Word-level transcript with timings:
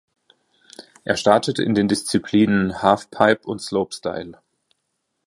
Er 1.03 1.15
startet 1.15 1.59
in 1.59 1.75
der 1.75 1.83
Disziplinen 1.83 2.81
Halfpipe 2.81 3.47
und 3.47 3.61
Slopestyle. 3.61 4.39